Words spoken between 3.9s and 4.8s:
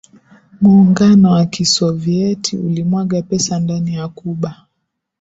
ya Cuba